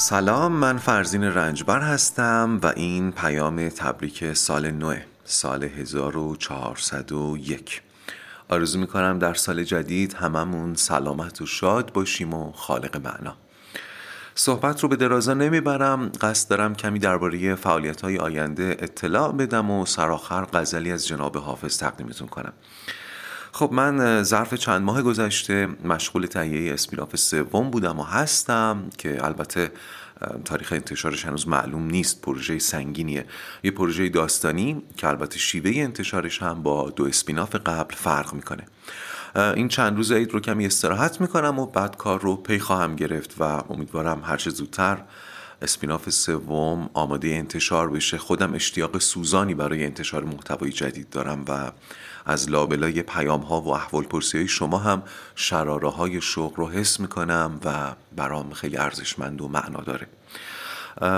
سلام 0.00 0.52
من 0.52 0.78
فرزین 0.78 1.24
رنجبر 1.24 1.80
هستم 1.80 2.60
و 2.62 2.72
این 2.76 3.12
پیام 3.12 3.68
تبریک 3.68 4.32
سال 4.32 4.70
نو 4.70 4.94
سال 5.24 5.64
1401 5.64 7.82
آرزو 8.48 8.78
می‌کنم 8.78 9.18
در 9.18 9.34
سال 9.34 9.64
جدید 9.64 10.14
هممون 10.14 10.74
سلامت 10.74 11.40
و 11.40 11.46
شاد 11.46 11.92
باشیم 11.92 12.34
و 12.34 12.52
خالق 12.52 12.96
معنا. 12.96 13.36
صحبت 14.34 14.80
رو 14.80 14.88
به 14.88 14.96
درازا 14.96 15.34
نمی‌برم 15.34 16.12
قصد 16.20 16.50
دارم 16.50 16.74
کمی 16.74 16.98
درباره 16.98 17.54
فعالیت 17.54 18.00
های 18.00 18.18
آینده 18.18 18.76
اطلاع 18.78 19.32
بدم 19.32 19.70
و 19.70 19.86
سراخر 19.86 20.44
غزلی 20.44 20.92
از 20.92 21.06
جناب 21.06 21.36
حافظ 21.36 21.78
تقدیمتون 21.78 22.28
کنم. 22.28 22.52
خب 23.58 23.72
من 23.72 24.22
ظرف 24.22 24.54
چند 24.54 24.82
ماه 24.82 25.02
گذشته 25.02 25.68
مشغول 25.84 26.26
تهیه 26.26 26.74
اسپیناف 26.74 27.16
سوم 27.16 27.70
بودم 27.70 28.00
و 28.00 28.02
هستم 28.02 28.90
که 28.98 29.24
البته 29.24 29.72
تاریخ 30.44 30.72
انتشارش 30.72 31.26
هنوز 31.26 31.48
معلوم 31.48 31.86
نیست. 31.86 32.22
پروژه 32.22 32.58
سنگینیه 32.58 33.26
یه 33.62 33.70
پروژه 33.70 34.08
داستانی 34.08 34.82
که 34.96 35.08
البته 35.08 35.38
شیوه 35.38 35.72
انتشارش 35.74 36.42
هم 36.42 36.62
با 36.62 36.90
دو 36.90 37.04
spin-off 37.04 37.54
قبل 37.54 37.94
فرق 37.94 38.34
می‌کنه. 38.34 38.64
این 39.36 39.68
چند 39.68 39.96
روز 39.96 40.12
عید 40.12 40.32
رو 40.32 40.40
کمی 40.40 40.66
استراحت 40.66 41.20
می‌کنم 41.20 41.58
و 41.58 41.66
بعد 41.66 41.96
کار 41.96 42.20
رو 42.20 42.36
پی 42.36 42.58
خواهم 42.58 42.96
گرفت 42.96 43.34
و 43.38 43.42
امیدوارم 43.42 44.22
هرچه 44.24 44.50
زودتر 44.50 44.98
spin-off 45.62 46.10
سوم 46.10 46.90
آماده 46.94 47.28
انتشار 47.28 47.90
بشه. 47.90 48.18
خودم 48.18 48.54
اشتیاق 48.54 48.98
سوزانی 48.98 49.54
برای 49.54 49.84
انتشار 49.84 50.24
محتوای 50.24 50.72
جدید 50.72 51.10
دارم 51.10 51.44
و 51.48 51.72
از 52.26 52.50
لابلای 52.50 53.02
پیام 53.02 53.40
ها 53.40 53.60
و 53.60 53.68
احوال 53.68 54.04
پرسی 54.04 54.38
های 54.38 54.48
شما 54.48 54.78
هم 54.78 55.02
شراره 55.34 55.88
های 55.88 56.20
شوق 56.20 56.54
رو 56.56 56.68
حس 56.68 57.00
می‌کنم 57.00 57.60
و 57.64 57.94
برام 58.16 58.52
خیلی 58.52 58.76
ارزشمند 58.76 59.40
و 59.40 59.48
معنا 59.48 59.80
داره. 59.80 60.06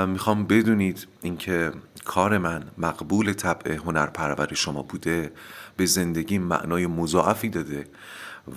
می‌خوام 0.07 0.47
بدونید 0.47 1.07
اینکه 1.23 1.73
کار 2.05 2.39
من 2.39 2.63
مقبول 2.79 3.33
طبع 3.33 3.73
هنرپرور 3.73 4.55
شما 4.55 4.83
بوده 4.83 5.33
به 5.77 5.87
زندگی 5.87 6.39
معنای 6.39 6.87
مضاعفی 6.87 7.49
داده 7.49 7.87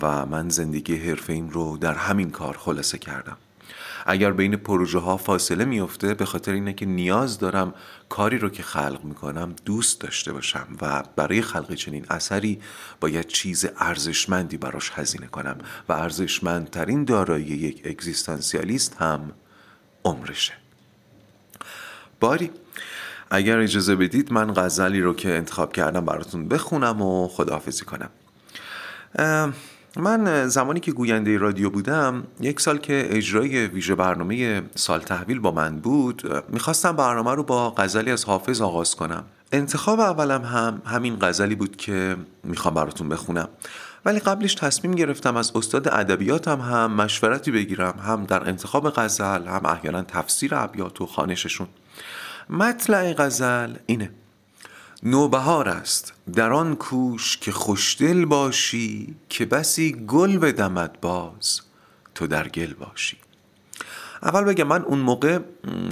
و 0.02 0.26
من 0.26 0.50
زندگی 0.50 0.96
حرفه 0.96 1.44
رو 1.52 1.78
در 1.78 1.94
همین 1.94 2.32
کار 2.32 2.58
خلاصه 2.58 2.98
کردم. 2.98 3.38
اگر 4.06 4.32
بین 4.32 4.56
پروژه 4.56 5.00
ها 5.00 5.18
فاصله 5.18 5.66
میفته 5.66 6.14
به 6.14 6.26
خاطر 6.26 6.52
اینه 6.52 6.74
که 6.74 6.86
نیاز 6.86 7.40
دارم 7.40 7.74
کاری 8.10 8.38
رو 8.38 8.50
که 8.50 8.64
خلق 8.64 9.04
می‌کنم 9.04 9.56
دوست 9.66 10.02
داشته 10.02 10.34
باشم 10.34 10.68
و 10.82 11.04
برای 11.16 11.42
خلق 11.42 11.74
چنین 11.74 12.06
اثری 12.10 12.62
باید 13.00 13.28
چیز 13.28 13.66
ارزشمندی 13.78 14.58
براش 14.58 14.92
هزینه 14.96 15.28
کنم 15.28 15.58
و 15.90 15.94
ارزشمندترین 15.94 17.06
دارایی 17.06 17.46
یک 17.46 17.82
اگزیستانسیالیست 17.86 18.96
هم 19.00 19.32
عمرشه. 20.06 20.54
باری 22.20 22.52
اگر 23.32 23.60
اجازه 23.60 23.96
بدید 23.96 24.34
من 24.34 24.54
غزلی 24.54 25.02
رو 25.02 25.14
که 25.14 25.30
انتخاب 25.30 25.74
کردم 25.74 26.06
براتون 26.06 26.48
بخونم 26.48 27.02
و 27.02 27.28
خداحافظی 27.28 27.86
کنم. 27.86 28.10
من 29.98 30.48
زمانی 30.48 30.80
که 30.80 30.92
گوینده 30.92 31.38
رادیو 31.38 31.70
بودم 31.70 32.24
یک 32.40 32.60
سال 32.60 32.78
که 32.78 33.08
اجرای 33.10 33.68
ویژه 33.68 33.96
برنامه 33.96 34.62
سال 34.76 35.00
تحویل 35.00 35.40
با 35.40 35.52
من 35.52 35.80
بود 35.80 36.44
می‌خواستم 36.50 36.96
برنامه 36.96 37.32
رو 37.32 37.44
با 37.44 37.72
غزلی 37.72 38.12
از 38.12 38.26
حافظ 38.26 38.62
آغاز 38.62 38.96
کنم. 38.96 39.24
انتخاب 39.52 40.00
اولم 40.00 40.42
هم 40.42 40.82
همین 40.86 41.18
غزلی 41.22 41.56
بود 41.56 41.76
که 41.76 42.16
می‌خوام 42.44 42.74
براتون 42.74 43.10
بخونم. 43.10 43.50
ولی 44.06 44.20
قبلش 44.20 44.56
تصمیم 44.56 44.96
گرفتم 44.96 45.38
از 45.38 45.52
استاد 45.56 45.88
ادبیاتم 45.88 46.62
هم 46.62 46.94
مشورتی 46.94 47.52
بگیرم 47.52 48.00
هم 48.08 48.26
در 48.26 48.50
انتخاب 48.50 48.90
غزل 48.90 49.48
هم 49.48 49.66
احیانا 49.66 50.02
تفسیر 50.02 50.56
ابیات 50.56 51.02
و 51.02 51.06
خانششون. 51.06 51.68
مطلع 52.50 53.14
غزل 53.14 53.74
اینه. 53.86 54.12
نوبهار 55.06 55.70
است. 55.70 56.14
در 56.34 56.54
آن 56.54 56.76
کوش 56.76 57.38
که 57.38 57.52
خوشدل 57.52 58.26
باشی 58.26 59.16
که 59.30 59.46
بسی 59.46 60.06
گل 60.08 60.38
به 60.38 60.52
دمد 60.52 61.02
باز 61.02 61.62
تو 62.16 62.28
در 62.28 62.48
گل 62.48 62.74
باشی. 62.74 63.18
اول 64.22 64.44
بگم 64.44 64.68
من 64.68 64.82
اون 64.82 65.00
موقع 65.00 65.40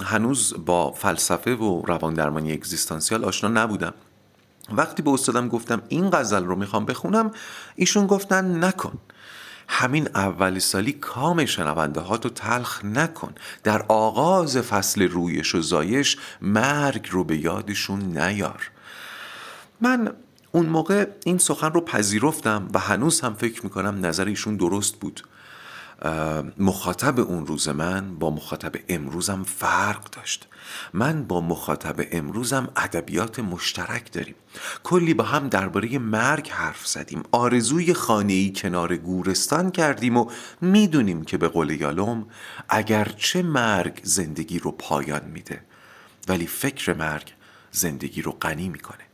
هنوز 0.03 0.53
با 0.65 0.91
فلسفه 0.91 1.55
و 1.55 1.81
روان 1.85 2.13
درمانی 2.13 2.51
اگزیستانسیال 2.51 3.25
آشنا 3.25 3.63
نبودم. 3.63 3.93
وقتی 4.71 5.03
به 5.03 5.11
استادم 5.11 5.47
گفتم 5.47 5.81
این 5.89 6.09
غزل 6.09 6.45
رو 6.45 6.55
می‌خوام 6.55 6.85
بخونم 6.85 7.31
ایشون 7.75 8.07
گفتن 8.07 8.63
نکن. 8.63 8.97
همین 9.67 10.07
اول 10.15 10.59
سالی 10.59 10.91
کام 10.91 11.45
شنونده 11.45 11.99
ها 11.99 12.17
تو 12.17 12.29
تلخ 12.29 12.85
نکن. 12.85 13.33
در 13.63 13.85
آغاز 13.87 14.57
فصل 14.57 15.01
رویش 15.01 15.55
و 15.55 15.61
زایش 15.61 16.17
مرگ 16.41 17.07
رو 17.11 17.23
به 17.23 17.37
یادشون 17.37 17.99
نیار. 18.17 18.70
من 19.81 20.13
اون 20.51 20.65
موقع 20.65 21.07
این 21.25 21.37
سخن 21.37 21.71
رو 21.71 21.81
پذیرفتم 21.81 22.67
و 22.73 22.79
هنوز 22.79 23.21
هم 23.21 23.33
فکر 23.33 23.63
می‌کنم 23.63 24.05
نظر 24.05 24.25
ایشون 24.25 24.57
درست 24.57 24.95
بود. 24.99 25.23
مخاطب 26.57 27.19
اون 27.19 27.47
روز 27.47 27.69
من 27.69 28.15
با 28.15 28.29
مخاطب 28.29 28.71
امروزم 28.89 29.43
فرق 29.43 30.09
داشت. 30.09 30.47
من 30.93 31.23
با 31.23 31.41
مخاطب 31.41 31.95
امروزم 32.11 32.69
ادبیات 32.75 33.39
مشترک 33.39 34.11
داریم. 34.11 34.35
کلی 34.83 35.13
با 35.13 35.23
هم 35.23 35.49
درباره 35.49 35.99
مرگ 35.99 36.49
حرف 36.49 36.87
زدیم. 36.87 37.23
آرزوی 37.31 37.93
خانه‌ای 37.93 38.53
کنار 38.55 38.97
گورستان 38.97 39.71
کردیم 39.71 40.17
و 40.17 40.31
می‌دونیم 40.61 41.23
که 41.23 41.37
به 41.37 41.47
قول 41.47 41.69
یالوم 41.69 42.27
اگرچه 42.69 43.41
مرگ 43.41 43.99
زندگی 44.03 44.59
رو 44.59 44.71
پایان 44.71 45.25
میده 45.25 45.61
ولی 46.27 46.47
فکر 46.47 46.93
مرگ 46.93 47.33
زندگی 47.71 48.21
رو 48.21 48.31
غنی 48.31 48.69
می‌کنه. 48.69 49.10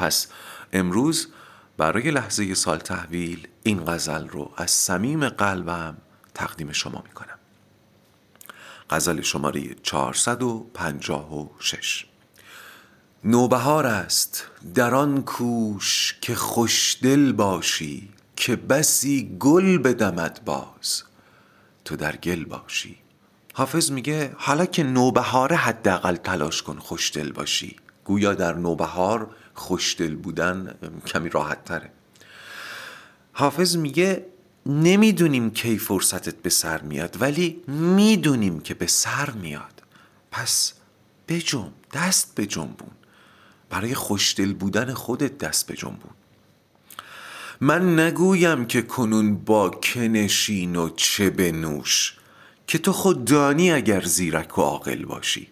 پس 0.00 0.26
امروز 0.72 1.28
برای 1.76 2.10
لحظه 2.10 2.54
سال 2.54 2.78
تحویل 2.78 3.48
این 3.62 3.84
غزل 3.84 4.28
رو 4.28 4.52
از 4.56 4.70
صمیم 4.70 5.28
قلبم 5.28 5.96
تقدیم 6.34 6.72
شما 6.72 7.04
می 7.08 7.14
کنم 7.14 7.38
غزل 8.90 9.20
شماره 9.20 9.74
456 9.82 12.06
نوبهار 13.24 13.86
است 13.86 14.46
در 14.74 14.94
آن 14.94 15.22
کوش 15.22 16.14
که 16.20 16.34
خوشدل 16.34 17.32
باشی 17.32 18.08
که 18.36 18.56
بسی 18.56 19.36
گل 19.40 19.78
بدمد 19.78 20.40
باز. 20.44 21.02
تو 21.84 21.96
در 21.96 22.16
گل 22.16 22.44
باشی. 22.44 22.96
حافظ 23.54 23.90
میگه 23.90 24.34
حالا 24.38 24.66
که 24.66 24.82
نوبهاره 24.82 25.56
حداقل 25.56 26.16
تلاش 26.16 26.62
کن 26.62 26.78
خوشدل 26.78 27.32
باشی. 27.32 27.76
گویا 28.04 28.34
در 28.34 28.54
نوبهار 28.54 29.30
خوشدل 29.60 30.14
بودن 30.14 30.74
کمی 31.06 31.28
راحت 31.28 31.64
تره 31.64 31.90
حافظ 33.32 33.76
میگه 33.76 34.26
نمی‌دونیم 34.66 35.50
کی 35.50 35.78
فرصتت 35.78 36.34
به 36.34 36.50
سر 36.50 36.82
میاد 36.82 37.16
ولی 37.20 37.62
می‌دونیم 37.68 38.60
که 38.60 38.74
به 38.74 38.86
سر 38.86 39.30
میاد. 39.30 39.82
پس 40.30 40.72
بجنب 41.28 41.72
دست 41.92 42.34
به 42.34 42.46
جنبون. 42.46 42.90
برای 43.70 43.94
خوشدل 43.94 44.52
بودن 44.52 44.94
خودت 44.94 45.38
دست 45.38 45.66
به 45.66 45.74
جنبون. 45.74 46.10
من 47.60 47.98
نگویم 48.00 48.64
که 48.64 48.82
کنون 48.82 49.36
با 49.36 49.70
کنشین 49.70 50.76
و 50.76 50.88
چه 50.96 51.30
بنوش 51.30 52.16
که 52.66 52.78
تو 52.78 52.92
خود 52.92 53.24
دانی 53.24 53.72
اگر 53.72 54.00
زیرک 54.00 54.58
و 54.58 54.62
عاقل 54.62 55.04
باشی. 55.04 55.48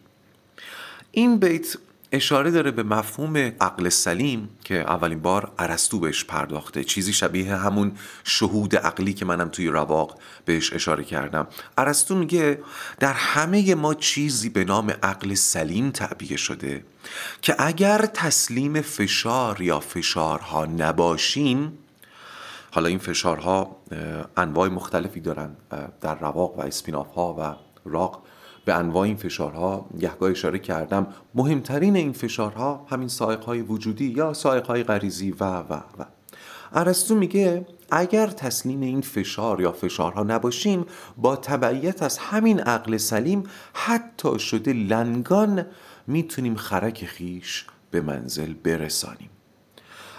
این 1.12 1.38
بیت 1.38 1.76
اشاره 2.12 2.50
داره 2.50 2.70
به 2.70 2.82
مفهوم 2.82 3.36
عقل 3.36 3.88
سلیم 3.88 4.48
که 4.64 4.74
اولین 4.74 5.20
بار 5.22 5.52
عرستو 5.58 5.98
بهش 5.98 6.24
پرداخته. 6.24 6.84
چیزی 6.84 7.12
شبیه 7.12 7.56
همون 7.56 7.92
شهود 8.24 8.76
عقلی 8.76 9.14
که 9.14 9.24
منم 9.24 9.48
توی 9.48 9.68
رواق 9.68 10.18
بهش 10.44 10.72
اشاره 10.72 11.04
کردم. 11.04 11.46
عرستو 11.78 12.14
میگه 12.14 12.60
در 12.98 13.12
همه 13.12 13.74
ما 13.74 13.94
چیزی 13.94 14.48
به 14.48 14.64
نام 14.64 14.90
عقل 15.02 15.34
سلیم 15.34 15.90
تعبیه 15.90 16.36
شده 16.36 16.84
که 17.42 17.54
اگر 17.58 18.06
تسلیم 18.14 18.80
فشار 18.80 19.62
یا 19.62 19.80
فشارها 19.80 20.64
نباشیم 20.64 21.78
حالا 22.70 22.88
این 22.88 22.98
فشارها 22.98 23.76
انواع 24.36 24.68
مختلفی 24.68 25.20
دارن 25.20 25.56
در 26.00 26.14
رواق 26.14 26.58
و 26.58 26.60
اسپیناف 26.60 27.14
ها 27.14 27.36
و 27.38 27.54
راق. 27.90 28.22
به 28.68 28.74
انواع 28.74 29.02
این 29.02 29.16
فشارها 29.16 29.86
گهگاه 30.00 30.30
اشاره 30.30 30.58
کردم. 30.58 31.06
مهمترین 31.34 31.96
این 31.96 32.12
فشارها 32.12 32.86
همین 32.90 33.10
های 33.46 33.62
وجودی 33.62 34.04
یا 34.04 34.32
های 34.68 34.82
غریزی 34.82 35.30
و 35.30 35.44
و 35.44 35.72
و. 35.72 36.04
ارسطو 36.72 37.14
میگه 37.14 37.66
اگر 37.90 38.26
تسلیم 38.26 38.80
این 38.80 39.00
فشار 39.00 39.60
یا 39.60 39.72
فشارها 39.72 40.22
نباشیم 40.22 40.86
با 41.16 41.36
تبعیت 41.36 42.02
از 42.02 42.18
همین 42.18 42.60
عقل 42.60 42.96
سلیم 42.96 43.42
حتی 43.72 44.38
شده 44.38 44.72
لنگان 44.72 45.66
می‌تونیم 46.06 46.56
خرک 46.56 47.04
خیش 47.04 47.66
به 47.90 48.00
منزل 48.00 48.52
برسانیم. 48.52 49.30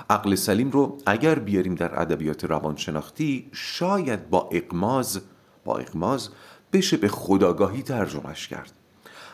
عقل 0.10 0.36
سلیم 0.36 0.72
رو 0.72 0.98
اگر 1.06 1.40
بیاریم 1.40 1.76
در 1.76 2.02
ادبیات 2.02 2.46
روانشناختی 2.46 3.50
شاید 3.52 4.30
با 4.30 4.50
اقماز 4.52 5.22
با 5.66 5.78
اقماز 5.78 6.30
بشه 6.74 6.98
به 6.98 7.08
خداگاهی 7.08 7.82
ترجمهش 7.82 8.48
کرد. 8.48 8.72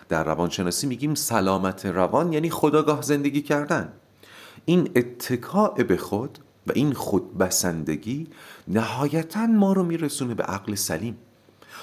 در 0.10 0.24
روانشناسی 0.24 0.88
میگیم 0.88 1.16
سلامت 1.16 1.86
روان 1.86 2.34
یعنی 2.34 2.50
خداگاه 2.50 3.02
زندگی 3.02 3.42
کردن. 3.42 3.94
این 4.66 4.90
اتکاع 4.96 5.84
به 5.84 5.98
خود 5.98 6.40
و 6.68 6.72
این 6.76 6.94
خودبسندگی 6.94 8.28
نهایتا 8.68 9.48
ما 9.48 9.74
رو 9.74 9.84
میرسونه 9.84 10.34
به 10.34 10.44
عقل 10.44 10.76
سلیم. 10.76 11.18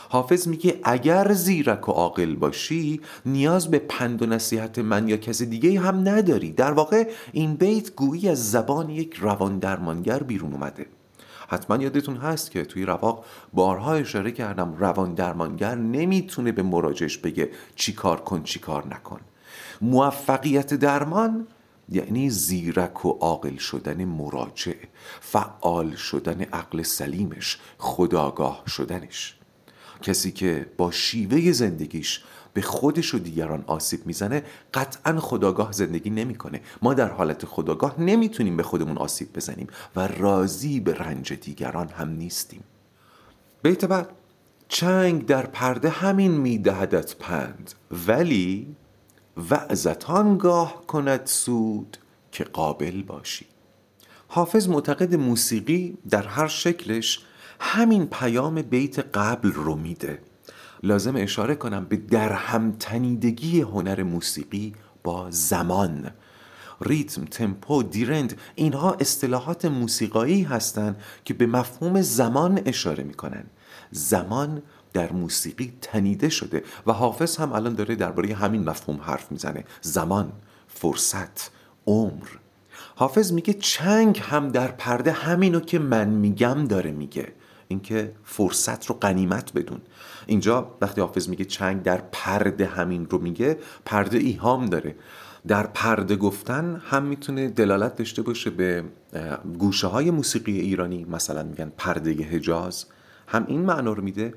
حافظ 0.09 0.49
میگه 0.49 0.81
اگر 0.85 1.33
زیرک 1.33 1.89
و 1.89 1.93
عاقل 1.93 2.35
باشی 2.35 3.01
نیاز 3.27 3.71
به 3.71 3.79
پند 3.79 4.23
و 4.23 4.27
نصیحت 4.27 4.79
من 4.79 5.09
یا 5.09 5.17
کسی 5.17 5.47
دیگه 5.47 5.81
هم 5.81 6.09
نداری. 6.09 6.53
در 6.53 6.73
واقع 6.73 7.09
این 7.33 7.55
بیت 7.55 7.95
گویی 7.95 8.29
از 8.29 8.51
زبان 8.51 8.91
یک 8.91 9.15
روان 9.15 9.59
درمانگر 9.59 10.23
بیرون 10.23 10.53
اومده. 10.53 10.87
حتما 11.53 11.83
یادتون 11.83 12.17
هست 12.17 12.51
که 12.51 12.65
توی 12.65 12.85
رواق 12.85 13.25
بارها 13.53 13.95
اشاره 13.95 14.31
کردم 14.31 14.75
روان 14.79 15.15
درمانگر 15.15 15.75
نمی‌تونه 15.75 16.53
به 16.53 16.63
مراجعش 16.63 17.19
بگه 17.19 17.51
چی 17.77 17.93
کار 17.93 18.21
کن 18.21 18.43
چی 18.43 18.59
کار 18.59 18.87
نکن. 18.95 19.21
موفقیت 19.81 20.75
درمان 20.75 21.47
یعنی 21.89 22.31
زیرک 22.31 23.05
و 23.05 23.09
عاقل 23.09 23.57
شدن 23.57 24.05
مراجع 24.05 24.75
فعال 25.21 25.95
شدن 25.95 26.41
عقل 26.41 26.83
سلیمش 26.83 27.59
خداگاه 27.79 28.63
شدنش. 28.67 29.37
کسی 30.03 30.33
که 30.33 30.67
با 30.77 30.91
شیوه 30.91 31.53
زندگیش 31.53 32.23
به 32.55 32.63
خودش 32.63 33.15
و 33.15 33.19
دیگران 33.19 33.65
آسیب 33.67 34.07
می‌زنه 34.07 34.43
قطعا 34.75 35.21
خداگاه 35.21 35.73
زندگی 35.73 36.11
نمی‌کنه. 36.11 36.61
ما 36.83 36.95
در 36.95 37.09
حالت 37.09 37.45
خداگاه 37.45 38.01
نمی‌تونیم 38.01 38.57
به 38.57 38.63
خودمون 38.63 38.99
آسیب 38.99 39.33
بزنیم 39.33 39.67
و 39.97 40.07
راضی 40.07 40.81
به 40.81 40.95
رنج 40.95 41.33
دیگران 41.33 41.89
هم 41.89 42.09
نیستیم. 42.09 42.65
بیت 43.63 43.85
بعد 43.85 44.09
چنگ 44.69 45.27
در 45.27 45.47
پرده 45.47 45.89
همین 45.89 46.31
میدهدت 46.31 47.17
پند 47.17 47.73
ولی 48.09 48.77
وعظت 49.51 50.11
آنگاه 50.11 50.87
کند 50.87 51.27
سود 51.27 51.97
که 52.33 52.45
قابل 52.45 53.03
باشی. 53.03 53.47
حافظ 54.29 54.69
معتقد 54.69 55.15
موسیقی 55.15 55.99
در 56.11 56.27
هر 56.27 56.49
شکلش 56.49 57.21
همین 57.65 58.07
پیام 58.07 58.63
بیت 58.63 58.99
قبل 58.99 59.53
رو 59.53 59.75
میده. 59.75 60.19
لازم 60.83 61.17
اشاره 61.17 61.55
کنم 61.55 61.85
به 61.85 61.97
درهمتنیدگی 61.97 63.61
هنر 63.61 64.03
موسیقی 64.03 64.75
با 65.03 65.27
زمان. 65.31 66.11
ریتم، 66.81 67.25
تمپو، 67.25 67.83
دیرند 67.83 68.39
اینها 68.55 68.97
اصطلاحات 69.01 69.65
موسیقایی 69.65 70.43
هستند 70.43 70.97
که 71.25 71.35
به 71.35 71.47
مفهوم 71.47 72.01
زمان 72.01 72.61
اشاره 72.67 73.05
می‌کنن. 73.05 73.45
زمان 73.91 74.63
در 74.93 75.13
موسیقی 75.13 75.73
تنیده 75.81 76.29
شده 76.29 76.63
و 76.87 76.93
حافظ 76.93 77.37
هم 77.37 77.53
الان 77.53 77.75
داره 77.75 77.95
درباره 77.95 78.35
همین 78.35 78.65
مفهوم 78.65 79.01
حرف 79.01 79.33
می‌زنه. 79.33 79.65
زمان، 79.81 80.33
فرصت، 80.69 81.51
عمر. 81.87 82.27
حافظ 82.95 83.33
میگه 83.33 83.55
چنگ 83.55 84.21
هم 84.23 84.49
در 84.49 84.69
پرده 84.69 85.13
همینو 85.13 85.61
که 85.61 85.79
من 85.79 86.09
میگم 86.09 86.65
داره 86.65 86.91
میگه. 86.91 87.33
اینکه 87.73 88.13
فرصت 88.25 88.87
رو 88.87 88.95
قنیمت 89.01 89.53
بدون. 89.53 89.81
اینجا 90.27 90.75
وقتی 90.81 91.01
حافظ 91.01 91.29
میگه 91.29 91.45
چنگ 91.45 91.83
در 91.83 92.03
پرده 92.13 92.67
همین 92.67 93.07
رو 93.11 93.19
میگه 93.19 93.59
پرده 93.85 94.19
ایهام 94.19 94.67
داره. 94.67 94.95
در 95.47 95.67
پرده 95.67 96.17
گفتن 96.17 96.83
هم 96.85 97.03
می‌تونه 97.03 97.49
دلالت 97.49 97.97
داشته 97.97 98.23
باشه 98.23 98.51
به 98.51 98.85
گوشه 99.59 99.87
های 99.87 100.11
موسیقی 100.11 100.61
ایرانی 100.61 101.05
مثلا 101.05 101.43
میگن 101.43 101.73
پرده 101.79 102.13
حجاز 102.13 102.87
هم 103.27 103.45
این 103.49 103.61
معنا 103.61 103.93
رو 103.93 104.03
میده. 104.03 104.35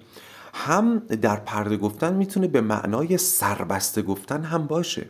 هم 0.54 1.00
در 1.00 1.36
پرده 1.36 1.78
گفتن 1.78 2.14
می‌تونه 2.14 2.48
به 2.48 2.62
معنای 2.62 3.18
سربسته 3.18 4.02
گفتن 4.02 4.44
هم 4.44 4.68
باشه. 4.68 5.06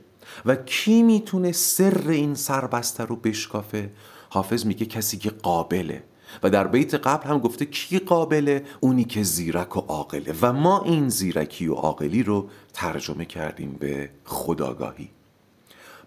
و 0.45 0.55
کی 0.55 1.03
می‌تونه 1.03 1.51
سر 1.51 2.03
این 2.07 2.35
سربسته 2.35 3.03
رو 3.03 3.15
بشکافه؟ 3.15 3.89
حافظ 4.29 4.65
میگه 4.65 4.85
کسی 4.85 5.17
که 5.17 5.29
قابله. 5.29 6.03
و 6.43 6.49
در 6.49 6.67
بیت 6.67 6.93
قبل 6.93 7.29
هم 7.29 7.39
گفته 7.39 7.65
کی 7.65 7.99
قابله 7.99 8.65
اونی 8.79 9.03
که 9.03 9.23
زیرک 9.23 9.77
و 9.77 9.79
عاقله. 9.79 10.35
و 10.41 10.53
ما 10.53 10.81
این 10.81 11.09
زیرکی 11.09 11.67
و 11.67 11.73
عاقلی 11.73 12.23
رو 12.23 12.49
ترجمه 12.73 13.25
کردیم 13.25 13.71
به 13.79 14.09
خداگاهی. 14.25 15.09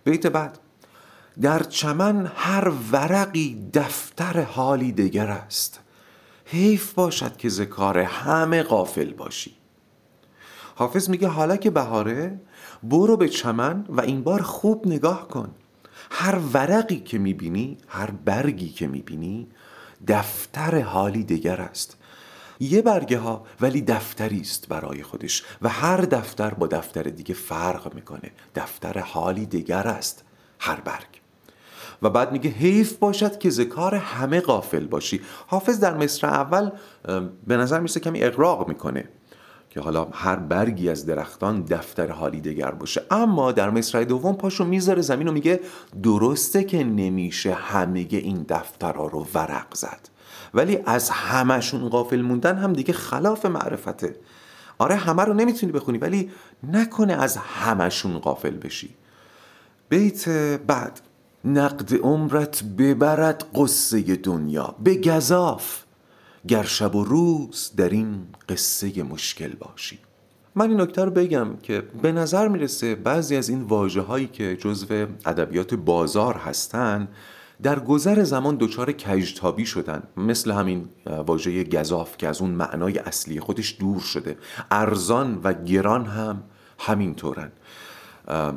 بیت 0.05 0.27
بعد 0.27 0.59
در 1.41 1.63
چمن 1.63 2.33
هر 2.35 2.73
ورقی 2.93 3.71
دفتر 3.75 4.41
حالی 4.43 4.93
دگر 4.93 5.29
است. 5.29 5.81
حیف 6.45 6.93
باشد 6.93 7.37
که 7.37 7.49
ذکار 7.49 7.99
همه 7.99 8.63
قافل 8.63 9.13
باشی. 9.13 9.55
حافظ 10.75 11.11
میگه 11.11 11.29
حالا 11.29 11.57
که 11.57 11.71
بهاره 11.71 12.41
برو 12.83 13.17
به 13.17 13.29
چمن 13.29 13.85
و 13.89 14.01
این 14.01 14.23
بار 14.23 14.43
خوب 14.43 14.87
نگاه 14.87 15.29
کن. 15.29 15.55
هر 16.11 16.39
ورقی 16.53 17.01
که 17.01 17.19
می‌بینی 17.19 17.79
هر 17.89 18.11
برگی 18.11 18.69
که 18.69 18.87
می‌بینی 18.87 19.47
دفتر 20.07 20.81
حالی 20.81 21.25
دیگر 21.25 21.61
است. 21.61 21.97
یه 22.61 22.83
برگه 22.83 23.19
ها 23.19 23.45
ولی 23.61 23.83
دفتری 23.83 24.41
است 24.41 24.69
برای 24.69 25.03
خودش 25.03 25.45
و 25.63 25.69
هر 25.69 26.01
دفتر 26.01 26.55
با 26.55 26.67
دفتر 26.67 27.03
دیگه 27.03 27.35
فرق 27.35 27.95
می‌کنه. 27.95 28.31
دفتر 28.55 28.99
حالی 28.99 29.47
دیگر 29.47 29.89
است 29.89 30.25
هر 30.59 30.81
برگ. 30.81 31.21
و 32.03 32.11
بعد 32.11 32.33
میگه 32.33 32.51
حیف 32.51 32.97
باشد 32.97 33.39
که 33.39 33.51
ذکار 33.51 33.95
همه 33.95 34.41
قافل 34.41 34.87
باشی. 34.87 35.21
حافظ 35.47 35.81
در 35.81 35.97
مصر 35.97 36.27
اول 36.27 36.71
به 37.47 37.57
نظر 37.57 37.81
میسه 37.81 38.01
کمی 38.01 38.23
اقراق 38.23 38.69
می‌کنه. 38.69 39.09
که 39.71 39.81
حالا 39.81 40.05
هر 40.13 40.37
برگی 40.37 40.89
از 40.89 41.07
درختان 41.07 41.63
دفتر 41.63 42.11
حالی 42.11 42.41
دگر 42.41 42.71
باشه. 42.71 43.03
اما 43.11 43.53
در 43.53 43.71
مصرع 43.71 44.05
دوم 44.05 44.35
پاشو 44.35 44.65
می‌ذاره 44.65 45.03
زمین 45.03 45.29
و 45.29 45.33
میگه 45.33 45.61
درسته 46.03 46.65
که 46.65 46.85
نمیشه 46.85 47.55
همه 47.55 48.07
این 48.11 48.47
دفترها 48.49 49.07
رو 49.07 49.27
ورق 49.35 49.75
زد. 49.75 50.09
ولی 50.55 50.79
از 50.87 51.11
همشون 51.11 51.89
غافل 51.89 52.21
موندن 52.21 52.57
هم 52.57 52.73
دیگه 52.73 52.93
خلاف 52.93 53.47
معرفته. 53.47 54.17
آره 54.79 54.95
همه 54.95 55.23
رو 55.23 55.35
نمی‌تونی 55.35 55.73
بخونی 55.73 55.99
ولی 55.99 56.31
نکنه 56.73 57.13
از 57.13 57.37
همشون 57.37 58.19
غافل 58.19 58.57
بشی. 58.57 58.95
بیت 59.89 60.29
بعد. 60.67 61.01
نقد 61.45 61.95
عمرت 61.95 62.63
ببرد 62.65 63.45
قصه 63.55 64.01
دنیا 64.01 64.75
به 64.85 64.95
گذاف 64.95 65.83
گر 66.47 66.63
شب 66.63 66.95
و 66.95 67.05
روز 67.05 67.73
در 67.77 67.89
این 67.89 68.27
قصه 68.49 69.03
مشکل 69.03 69.49
باشی. 69.49 69.99
من 70.55 70.71
این 70.71 70.81
نکته 70.81 71.05
رو 71.05 71.11
بگم 71.11 71.57
که 71.63 71.81
به 72.03 72.13
نظر 72.13 72.49
می‌رسه 72.49 72.95
بعضی 72.95 73.37
از 73.37 73.49
این 73.49 73.63
واجه 73.63 74.01
هایی 74.01 74.27
که 74.27 74.57
جزو 74.57 75.07
ادبیات 75.27 75.75
بازار 75.75 76.35
هستن 76.35 77.09
در 77.63 77.79
گذر 77.79 78.25
زمان 78.25 78.57
دچار 78.61 78.93
کجتابی 78.93 79.67
شدن. 79.67 80.03
مثل 80.17 80.51
همین 80.51 80.89
واژه 81.27 81.65
گذاف 81.65 82.17
که 82.17 82.29
از 82.29 82.41
اون 82.41 82.51
معنای 82.51 82.99
اصلی 82.99 83.41
خودش 83.41 83.77
دور 83.81 84.01
شده. 84.01 84.37
ارزان 84.71 85.41
و 85.45 85.53
گران 85.53 86.07
هم 86.07 86.43
همینطورن. 86.79 87.53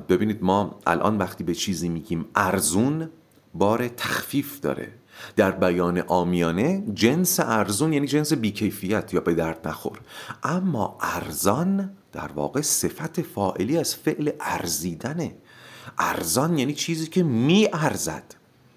ببینید 0.09 0.43
ما 0.43 0.79
الان 0.85 1.17
وقتی 1.17 1.43
به 1.43 1.53
چیزی 1.53 1.89
میگیم 1.89 2.25
ارزون 2.35 3.09
بار 3.53 3.87
تخفیف 3.87 4.59
داره. 4.59 4.91
در 5.35 5.51
بیان 5.51 5.99
آمیانه 5.99 6.83
جنس 6.93 7.39
ارزون 7.39 7.93
یعنی 7.93 8.07
جنس 8.07 8.33
بیکیفیت 8.33 9.13
یا 9.13 9.21
به 9.21 9.33
درد 9.33 9.67
نخور. 9.67 9.99
اما 10.43 10.97
ارزان 11.01 11.91
در 12.11 12.31
واقع 12.31 12.61
صفت 12.61 13.21
فائلی 13.21 13.77
از 13.77 13.95
فعل 13.95 14.31
ارزیدنه. 14.39 15.35
ارزان 15.97 16.57
یعنی 16.57 16.73
چیزی 16.73 17.07
که 17.07 17.23
می 17.23 17.67
ارزد 17.73 18.23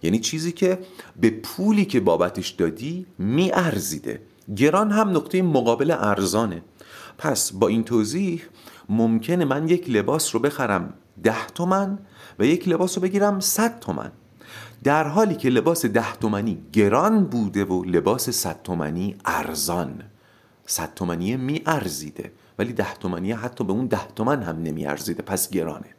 یعنی 0.03 0.19
چیزی 0.19 0.53
که 0.53 0.79
به 1.21 1.31
پولی 1.31 1.85
که 1.85 2.01
بابتش 2.01 2.49
دادی 2.49 3.07
می 3.19 3.53
ارزیده 3.53 4.23
گران 4.57 4.91
هم 4.91 5.11
نقطه 5.11 5.43
مقابل 5.43 5.91
ارزانه. 5.91 6.63
پس 7.19 7.53
با 7.53 7.69
این 7.69 7.85
توضیح 7.85 8.43
ممکنه 8.89 9.45
من 9.45 9.69
یک 9.69 9.91
لباس 9.91 10.35
رو 10.35 10.41
بخرم 10.41 10.95
ده 11.23 11.47
تومن 11.55 11.99
و 12.39 12.47
یک 12.47 12.69
لباس 12.69 12.99
رو 12.99 13.03
بگیرم 13.03 13.41
صد 13.41 13.81
تومن. 13.81 14.13
در 14.85 15.09
حالی 15.09 15.35
که 15.35 15.51
لباس 15.51 15.87
ده 15.87 16.13
تومنی 16.13 16.59
گران 16.73 17.25
بوده 17.25 17.65
و 17.65 17.85
لباس 17.85 18.31
صد 18.31 18.63
تومنی 18.65 19.17
ارزان. 19.25 20.03
صد 20.67 20.95
تومنی 20.95 21.37
می 21.37 21.63
ارزیده 21.67 22.33
ولی 22.59 22.73
ده 22.73 22.95
تومنی 22.95 23.33
حتی 23.33 23.65
به 23.65 23.73
اون 23.73 23.87
ده 23.87 24.07
تومن 24.17 24.43
هم 24.43 24.63
نمی 24.63 24.87
ارزیده 24.87 25.23
پس 25.23 25.51
گرانه. 25.51 25.95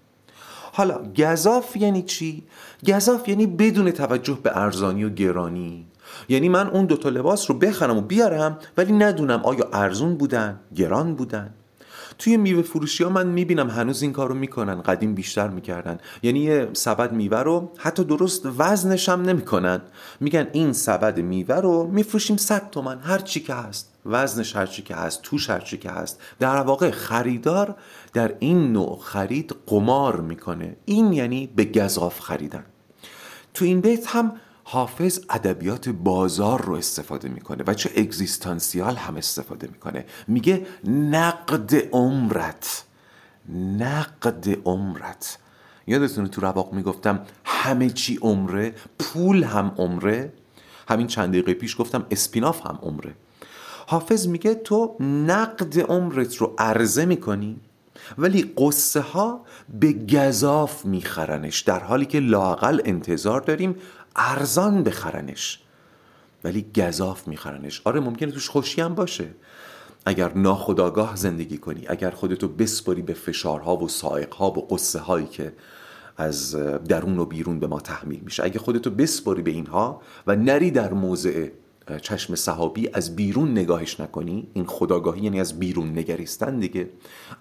حالا 0.73 1.11
گذاف 1.17 1.75
یعنی 1.75 2.01
چی؟ 2.03 2.43
گذاف 2.87 3.29
یعنی 3.29 3.47
بدون 3.47 3.91
توجه 3.91 4.39
به 4.43 4.57
ارزانی 4.57 5.03
و 5.03 5.09
گرانی. 5.09 5.87
یعنی 6.29 6.49
من 6.49 6.67
اون 6.67 6.85
دوتا 6.85 7.09
لباس 7.09 7.51
رو 7.51 7.57
بخرم 7.57 7.97
و 7.97 8.01
بیارم 8.01 8.57
ولی 8.77 8.93
ندونم 8.93 9.41
آیا 9.43 9.69
ارزون 9.73 10.15
بودن 10.15 10.59
گران 10.75 11.15
بودن؟ 11.15 11.53
توی 12.17 12.37
میوه 12.37 12.61
فروشی 12.61 13.03
ها 13.03 13.09
من 13.09 13.27
می‌بینم 13.27 13.69
هنوز 13.69 14.01
این 14.01 14.13
کارو 14.13 14.35
می‌کنن 14.35 14.81
قدیم 14.81 15.15
بیشتر 15.15 15.47
می‌کردن. 15.47 15.97
یعنی 16.23 16.39
یه 16.39 16.69
سبد 16.73 17.11
میوه 17.11 17.39
رو 17.39 17.71
حتی 17.77 18.03
درست 18.03 18.45
وزنش 18.57 19.09
هم 19.09 19.21
نمی‌کنن. 19.21 19.81
میگن 20.19 20.47
این 20.51 20.73
سبد 20.73 21.19
میوه 21.19 21.55
رو 21.55 21.87
میفروشیم 21.87 22.37
100 22.37 22.69
تومن 22.69 22.99
هر 22.99 23.19
چی 23.19 23.39
که 23.39 23.53
هست. 23.53 23.91
وزنش 24.05 24.55
هر 24.55 24.65
چی 24.65 24.81
که 24.81 24.95
هست 24.95 25.21
توش 25.21 25.49
هر 25.49 25.59
چی 25.59 25.77
که 25.77 25.89
هست. 25.89 26.19
در 26.39 26.61
واقع 26.61 26.91
خریدار 26.91 27.75
در 28.13 28.35
این 28.39 28.73
نوع 28.73 28.99
خرید 29.01 29.55
قمار 29.67 30.21
می‌کنه. 30.21 30.75
این 30.85 31.13
یعنی 31.13 31.49
به 31.55 31.65
گذاف 31.65 32.19
خریدن. 32.19 32.65
تو 33.53 33.65
این 33.65 33.81
بیت 33.81 34.07
هم 34.07 34.31
حافظ 34.67 35.19
ادبیات 35.29 35.89
بازار 35.89 36.61
رو 36.61 36.73
استفاده 36.73 37.29
می‌کنه 37.29 37.63
و 37.67 37.73
چه 37.73 37.91
اگزیستانسیال 37.95 38.95
هم 38.95 39.17
استفاده 39.17 39.67
می‌کنه. 39.67 40.05
میگه 40.27 40.65
نقد 40.87 41.75
عمرت 41.91 42.83
نقد 43.77 44.59
عمرت. 44.65 45.37
یادتونه 45.87 46.27
تو 46.27 46.41
رواق 46.41 46.73
می‌گفتم 46.73 47.19
همه 47.45 47.89
چی 47.89 48.19
عمره 48.21 48.75
پول 48.99 49.43
هم 49.43 49.71
عمره. 49.77 50.33
همین 50.89 51.07
چند 51.07 51.29
دقیقه 51.29 51.53
پیش 51.53 51.79
گفتم 51.79 52.05
اسپیناف 52.11 52.65
هم 52.65 52.79
عمره. 52.81 53.15
حافظ 53.87 54.27
میگه 54.27 54.55
تو 54.55 54.95
نقد 54.99 55.79
عمرت 55.79 56.35
رو 56.35 56.55
عرضه 56.57 57.05
می‌کنی 57.05 57.59
ولی 58.17 58.53
قصه 58.57 59.01
ها 59.01 59.45
به 59.79 59.93
گذاف 59.93 60.85
میخرنش 60.85 61.59
در 61.59 61.79
حالی 61.79 62.05
که 62.05 62.19
لاقل 62.19 62.81
انتظار 62.85 63.41
داریم 63.41 63.75
ارزان 64.15 64.83
بخرنش. 64.83 65.59
ولی 66.43 66.65
گذاف 66.75 67.27
میخرنش. 67.27 67.81
آره 67.83 67.99
ممکنه 67.99 68.31
توش 68.31 68.49
خوشی 68.49 68.81
هم 68.81 68.95
باشه. 68.95 69.27
اگر 70.05 70.33
ناخداگاه 70.33 71.15
زندگی 71.15 71.57
کنی 71.57 71.87
اگر 71.87 72.09
خودتو 72.09 72.47
بسپاری 72.47 73.01
به 73.01 73.13
فشارها 73.13 73.77
و 73.77 73.87
سائقها 73.87 74.51
و 74.51 74.67
قصه 74.67 74.99
هایی 74.99 75.27
که 75.27 75.53
از 76.17 76.55
درون 76.87 77.19
و 77.19 77.25
بیرون 77.25 77.59
به 77.59 77.67
ما 77.67 77.79
تحمیل 77.79 78.19
میشه. 78.19 78.43
اگه 78.43 78.59
خودتو 78.59 78.89
بسپاری 78.89 79.41
به 79.41 79.51
اینها 79.51 80.01
و 80.27 80.35
نری 80.35 80.71
در 80.71 80.93
موضع 80.93 81.49
چشم 82.01 82.35
صحابی 82.35 82.89
از 82.93 83.15
بیرون 83.15 83.51
نگاهش 83.51 83.99
نکنی. 83.99 84.47
این 84.53 84.65
خداگاهی 84.65 85.21
یعنی 85.21 85.39
از 85.39 85.59
بیرون 85.59 85.97
نگریستن 85.97 86.59
دیگه. 86.59 86.89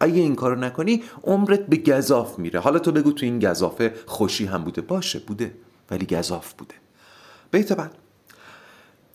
اگه 0.01 0.21
این 0.21 0.35
کارو 0.35 0.55
نکنی 0.55 1.03
عمرت 1.25 1.67
به 1.67 1.77
گذاف 1.77 2.39
میره. 2.39 2.61
حالا 2.61 2.79
تو 2.79 2.93
بگو 2.93 3.13
تو 3.13 3.27
این 3.27 3.39
گذافه 3.39 3.95
خوشی 4.07 4.47
هم 4.47 4.65
بوده. 4.65 4.81
باشه 4.81 5.19
بوده. 5.19 5.55
ولی 5.91 6.07
گذاف 6.07 6.53
بوده. 6.53 6.75
بیت 7.51 7.73
بعد. 7.73 7.95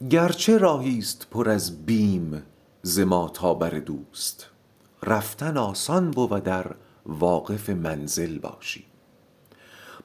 گرچه 0.09 0.57
راهیست 0.57 1.27
پر 1.31 1.50
از 1.50 1.86
بیم 1.86 2.43
زما 2.81 3.29
تا 3.33 3.53
بر 3.53 3.69
دوست 3.69 4.50
رفتن 5.03 5.57
آسان 5.57 6.09
و 6.09 6.39
در 6.39 6.75
واقف 7.05 7.69
منزل 7.69 8.39
باشی. 8.39 8.88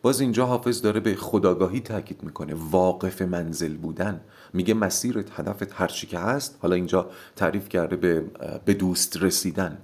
باز 0.04 0.20
اینجا 0.20 0.46
حافظ 0.46 0.82
داره 0.82 1.00
به 1.00 1.14
خداگاهی 1.14 1.80
تاکید 1.80 2.22
می‌کنه. 2.22 2.54
واقف 2.56 3.22
منزل 3.22 3.76
بودن. 3.76 4.20
میگه 4.52 4.74
مسیرت 4.74 5.40
هدفت 5.40 5.72
هرچی 5.72 6.06
که 6.06 6.18
هست. 6.18 6.58
حالا 6.62 6.74
اینجا 6.74 7.10
تعریف 7.36 7.68
کرده 7.68 7.96
به, 7.96 8.24
به 8.64 8.74
دوست 8.74 9.16
رسیدن. 9.16 9.78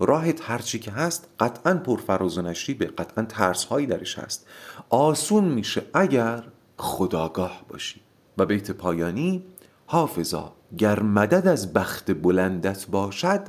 راهت 0.00 0.50
هرچی 0.50 0.78
که 0.78 0.90
هست 0.90 1.28
قطعا 1.40 1.74
پرفراز 1.74 2.38
و 2.38 2.42
نشیبه. 2.42 2.86
قطعا 2.86 3.24
ترس 3.24 3.64
هایی 3.64 3.86
درش 3.86 4.18
هست. 4.18 4.46
آسون 4.90 5.44
میشه 5.44 5.82
اگر 5.94 6.44
خداگاه 6.76 7.64
باشی. 7.68 8.00
و 8.38 8.46
بیت 8.46 8.70
پایانی 8.70 9.44
حافظا 9.86 10.52
گر 10.78 11.02
مدد 11.02 11.48
از 11.48 11.72
بخت 11.72 12.12
بلندت 12.12 12.86
باشد 12.86 13.48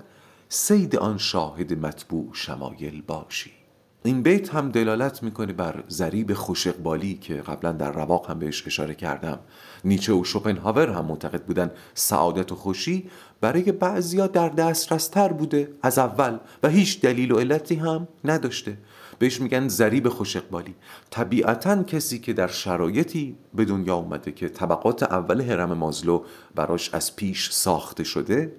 سید 0.50 0.96
آن 0.96 1.18
شاهد 1.18 1.74
مطبوع 1.86 2.30
شمایل 2.34 3.02
باشی. 3.02 3.63
این 4.06 4.22
بیت 4.22 4.56
هم 4.56 4.70
دلالت 4.70 5.24
می‌کنه 5.24 5.54
بر 5.54 5.84
ذریب 5.90 6.34
خوش 6.34 6.68
اقبالی 6.68 7.14
که 7.14 7.34
قبلا 7.34 7.72
در 7.72 7.92
رواق 7.92 8.30
هم 8.30 8.40
بهش 8.40 8.68
اشاره 8.68 8.96
کردم. 8.96 9.40
نیچه 9.86 10.14
و 10.14 10.24
شوپنهاور 10.24 10.90
هم 10.90 11.06
معتقد 11.06 11.44
بودن 11.44 11.72
سعادت 11.94 12.52
و 12.52 12.56
خوشی 12.56 13.10
برای 13.42 13.72
بعضیا 13.72 14.28
در 14.28 14.50
دسترستر 14.50 15.34
بوده 15.34 15.74
از 15.82 15.98
اول 15.98 16.38
و 16.64 16.68
هیچ 16.68 17.02
دلیل 17.02 17.32
و 17.32 17.40
علتی 17.40 17.76
هم 17.76 18.08
نداشته. 18.24 18.78
بهش 19.20 19.42
میگن 19.42 19.68
ذریب 19.68 20.10
خوش 20.10 20.36
اقبالی 20.36 20.76
طبیعتا 21.10 21.84
کسی 21.84 22.20
که 22.20 22.34
در 22.34 22.48
شرایطی 22.48 23.36
به 23.54 23.66
دنیا 23.66 23.96
اومده 23.96 24.32
که 24.32 24.50
طبقات 24.50 25.04
اول 25.04 25.42
هرم 25.42 25.74
مازلو 25.74 26.24
براش 26.56 26.94
از 26.94 27.16
پیش 27.16 27.52
ساخته 27.52 28.04
شده 28.04 28.56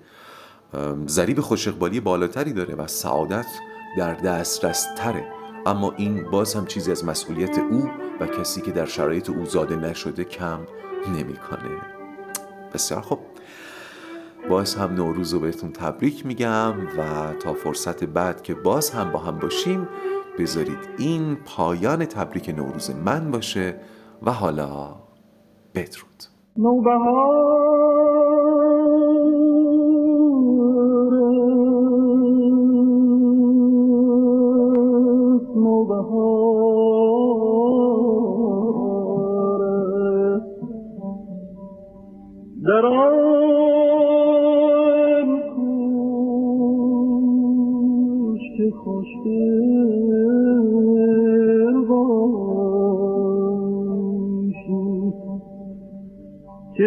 ذریب 1.08 1.40
خوش 1.40 1.68
اقبالی 1.68 2.00
بالاتری 2.00 2.52
داره 2.52 2.74
و 2.74 2.86
سعادت 2.86 3.46
در 3.96 4.14
دسترس 4.14 4.86
تره 4.96 5.33
اما 5.66 5.94
این 5.96 6.30
باز 6.30 6.54
هم 6.54 6.66
چیزی 6.66 6.90
از 6.90 7.04
مسئولیت 7.04 7.58
او 7.58 7.90
و 8.20 8.26
کسی 8.26 8.60
که 8.60 8.70
در 8.70 8.86
شرایط 8.86 9.30
او 9.30 9.44
زاده 9.44 9.76
نشده 9.76 10.24
کم 10.24 10.58
نمی‌کنه. 11.16 11.80
بسیار 12.74 13.00
خوب. 13.00 13.18
باز 14.50 14.74
هم 14.74 14.94
نوروز 14.94 15.34
رو 15.34 15.40
بهتون 15.40 15.72
تبریک 15.72 16.26
میگم 16.26 16.74
و 16.98 17.32
تا 17.32 17.54
فرصت 17.54 18.04
بعد 18.04 18.42
که 18.42 18.54
باز 18.54 18.90
هم 18.90 19.12
با 19.12 19.18
هم 19.18 19.38
باشیم 19.38 19.88
بذارید 20.38 20.78
این 20.98 21.36
پایان 21.36 22.04
تبریک 22.04 22.48
نوروز 22.48 22.90
من 22.90 23.30
باشه 23.30 23.76
و 24.22 24.32
حالا 24.32 24.96
بدرود. 25.74 26.24
در 26.56 26.98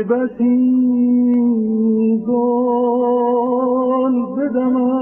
بسی 0.09 0.57
گل 2.27 4.15
بدم 4.35 4.96